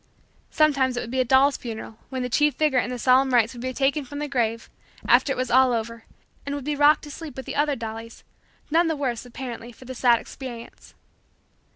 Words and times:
Sometimes 0.49 0.97
it 0.97 1.01
would 1.01 1.11
be 1.11 1.19
a 1.19 1.23
doll's 1.23 1.57
funeral 1.57 1.99
when 2.09 2.23
the 2.23 2.27
chief 2.27 2.55
figure 2.55 2.79
in 2.79 2.89
the 2.89 2.97
solemn 2.97 3.35
rites 3.35 3.53
would 3.53 3.61
be 3.61 3.71
taken 3.71 4.03
from 4.03 4.17
the 4.17 4.27
grave, 4.27 4.67
after 5.07 5.31
it 5.31 5.35
was 5.37 5.51
all 5.51 5.73
over, 5.73 6.05
and 6.43 6.55
would 6.55 6.63
be 6.65 6.75
rocked 6.75 7.03
to 7.03 7.11
sleep 7.11 7.37
with 7.37 7.45
the 7.45 7.53
other 7.55 7.75
dollies, 7.75 8.23
none 8.71 8.87
the 8.87 8.95
worse, 8.95 9.27
apparently, 9.27 9.71
for 9.71 9.85
the 9.85 9.93
sad 9.93 10.17
experience. 10.19 10.95